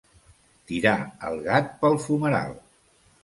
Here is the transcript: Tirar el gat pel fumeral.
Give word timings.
Tirar 0.71 0.93
el 1.29 1.37
gat 1.49 1.69
pel 1.83 1.99
fumeral. 2.07 2.57